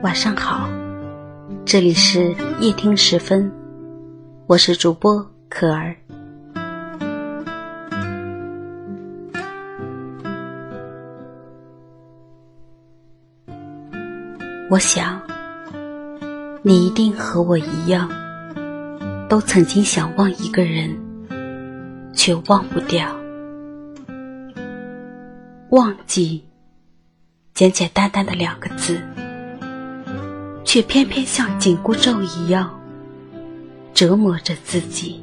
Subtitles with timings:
[0.00, 0.70] 晚上好，
[1.64, 3.50] 这里是夜听时分，
[4.46, 5.96] 我是主播可儿。
[14.70, 15.20] 我想，
[16.62, 18.08] 你一定和我一样，
[19.28, 20.96] 都曾经想忘一个人，
[22.12, 23.08] 却忘不掉。
[25.70, 26.44] 忘记，
[27.52, 29.02] 简简单单的两个字。
[30.68, 32.78] 却偏偏像紧箍咒一样
[33.94, 35.18] 折磨着自己。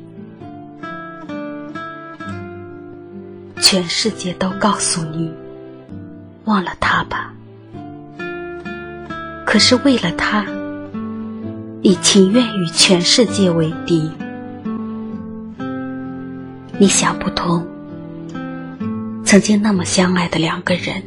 [3.62, 5.32] 全世界都告诉你，
[6.46, 7.32] 忘了他吧。
[9.46, 10.44] 可是为了他，
[11.84, 14.10] 你情愿与全世界为敌。
[16.80, 17.64] 你想不通，
[19.24, 21.04] 曾经那么相爱的两个人，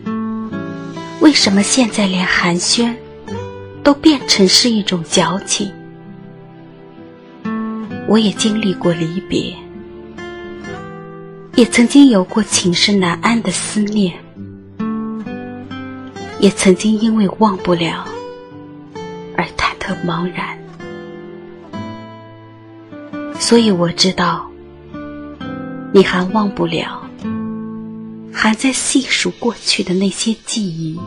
[1.20, 2.94] 为什么现在连寒暄？
[3.88, 5.72] 都变成是一种矫情。
[8.06, 9.56] 我也经历过离别，
[11.54, 14.12] 也曾经有过寝食难安的思念，
[16.38, 18.06] 也曾经因为忘不了
[19.34, 20.58] 而忐忑茫然。
[23.40, 24.50] 所以我知道，
[25.94, 27.08] 你还忘不了，
[28.34, 31.00] 还在细数过去的那些记忆。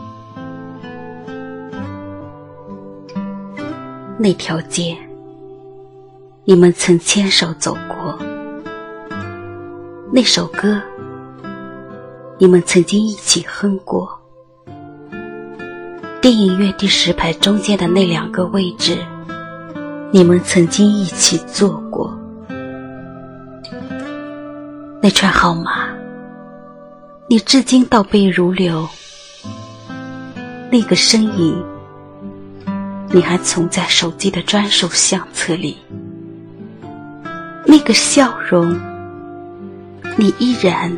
[4.18, 4.96] 那条街，
[6.44, 8.14] 你们曾牵手走过；
[10.12, 10.80] 那首歌，
[12.38, 14.06] 你们曾经一起哼过；
[16.20, 18.98] 电影院第十排中间的那两个位置，
[20.12, 22.12] 你们曾经一起坐过；
[25.00, 25.88] 那串号码，
[27.28, 28.86] 你至今倒背如流；
[30.70, 31.71] 那个身影。
[33.14, 35.76] 你还存在手机的专属相册里，
[37.66, 38.80] 那个笑容，
[40.16, 40.90] 你依然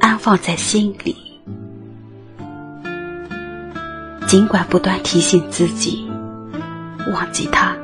[0.00, 1.16] 安放在心里。
[4.26, 6.04] 尽管不断提醒自己
[7.12, 7.76] 忘记他，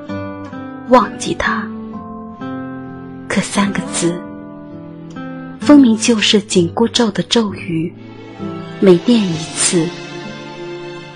[0.88, 1.64] 忘记他，
[3.28, 4.20] 可三个字，
[5.60, 7.94] 分明就是紧箍咒的咒语，
[8.80, 9.88] 每念一次，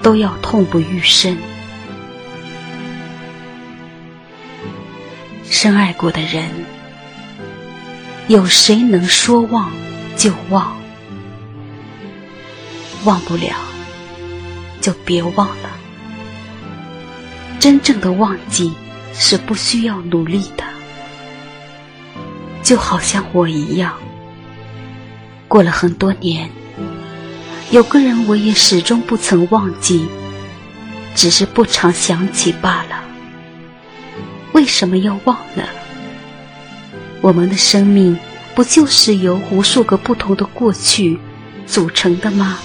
[0.00, 1.36] 都要痛不欲生。
[5.62, 6.48] 深爱过的人，
[8.28, 9.70] 有谁能说忘
[10.16, 10.74] 就忘？
[13.04, 13.54] 忘不了，
[14.80, 15.68] 就别忘了。
[17.58, 18.72] 真正的忘记
[19.12, 20.64] 是不需要努力的，
[22.62, 23.92] 就好像我一样，
[25.46, 26.48] 过了很多年，
[27.70, 30.08] 有个人我也始终不曾忘记，
[31.14, 32.99] 只是不常想起罢了。
[34.60, 35.66] 为什么要忘了？
[37.22, 38.14] 我们的生命
[38.54, 41.18] 不就是由无数个不同的过去
[41.66, 42.58] 组成的吗？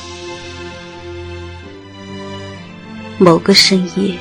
[3.18, 4.14] 某个深夜，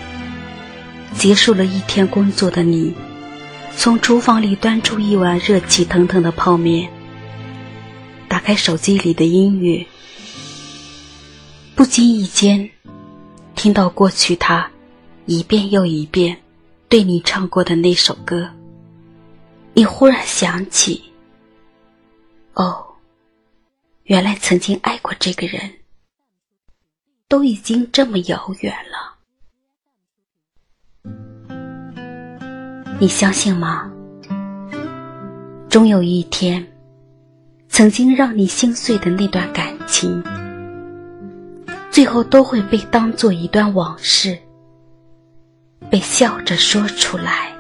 [1.14, 2.94] 结束了一天工作的你，
[3.76, 6.88] 从厨房里端出一碗热气腾腾的泡面，
[8.28, 9.84] 打开手机里的音乐，
[11.74, 12.70] 不经意间
[13.56, 14.70] 听到过去他
[15.26, 16.36] 一遍又一遍。
[16.94, 18.48] 对你唱过的那首歌，
[19.72, 21.02] 你忽然想起，
[22.52, 22.86] 哦，
[24.04, 25.72] 原来曾经爱过这个人，
[27.26, 29.16] 都已经这么遥远了。
[33.00, 33.90] 你相信吗？
[35.68, 36.64] 终有一天，
[37.68, 40.22] 曾经让你心碎的那段感情，
[41.90, 44.38] 最后都会被当做一段往事。
[45.90, 47.52] 被笑着说出来。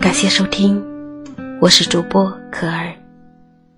[0.00, 0.82] 感谢收听，
[1.60, 2.92] 我是主播可儿，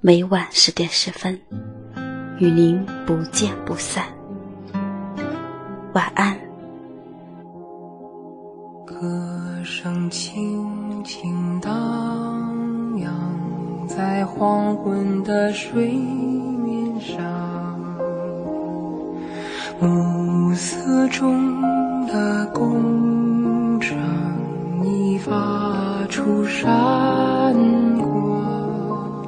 [0.00, 1.38] 每晚十点十分，
[2.38, 4.04] 与您不见不散。
[5.92, 6.36] 晚安。
[8.86, 11.71] 歌声轻轻荡
[12.98, 16.00] 漾在黄昏的水。
[19.82, 21.60] 暮色中
[22.06, 23.98] 的工厂
[24.84, 26.70] 已发出闪
[27.98, 29.24] 光，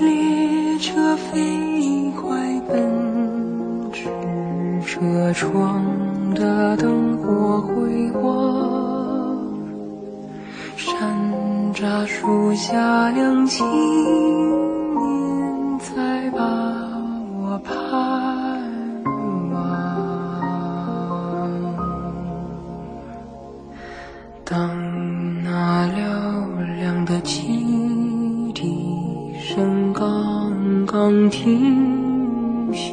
[0.00, 4.08] 列车飞快奔驰，
[4.84, 5.84] 车窗
[6.34, 9.38] 的灯火辉煌，
[10.76, 10.98] 山
[11.72, 13.64] 楂树下两青
[14.96, 16.42] 年在把
[17.38, 18.35] 我盼。
[31.30, 32.92] 停息，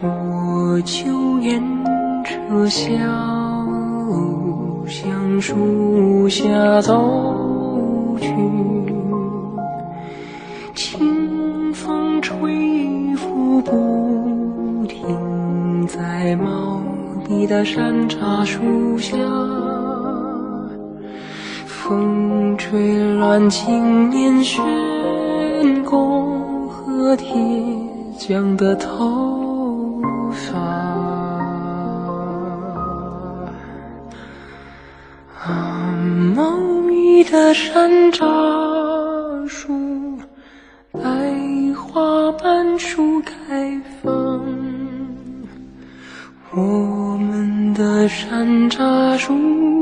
[0.00, 1.62] 我就沿
[2.24, 2.88] 着小
[4.86, 8.28] 橡树下走去，
[10.74, 16.80] 清风吹拂不停，在茂
[17.28, 19.16] 密的山楂树下。
[21.66, 24.60] 风吹乱青年雪
[27.16, 27.34] 铁
[28.18, 30.00] 匠的头
[30.32, 30.58] 发，
[35.44, 35.94] 啊，
[36.34, 36.56] 茂
[36.86, 40.18] 密的山楂树，
[40.92, 41.00] 百
[41.74, 44.42] 花瓣树开放，
[46.52, 49.77] 我们的山楂树。